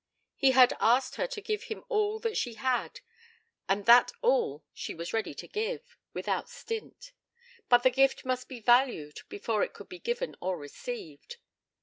He 0.35 0.49
had 0.49 0.73
asked 0.79 1.17
her 1.17 1.27
to 1.27 1.41
give 1.41 1.65
him 1.65 1.83
all 1.87 2.17
that 2.21 2.35
she 2.35 2.55
had, 2.55 3.01
and 3.69 3.85
that 3.85 4.11
all 4.23 4.65
she 4.73 4.95
was 4.95 5.13
ready 5.13 5.35
to 5.35 5.47
give, 5.47 5.95
without 6.11 6.49
stint. 6.49 7.11
But 7.69 7.83
the 7.83 7.91
gift 7.91 8.25
must 8.25 8.49
be 8.49 8.59
valued 8.61 9.19
before 9.29 9.61
it 9.61 9.73
could 9.73 9.89
be 9.89 9.99
given 9.99 10.35
or 10.41 10.57
received. 10.57 11.37